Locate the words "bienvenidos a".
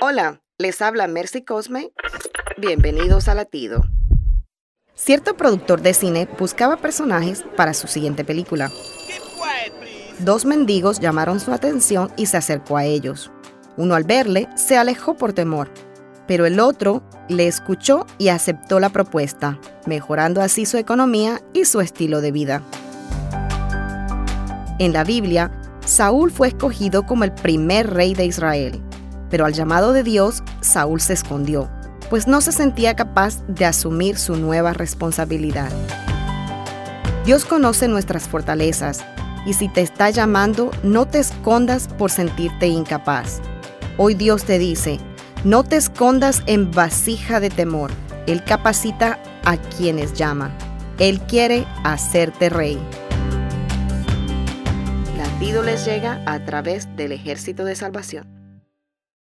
2.56-3.34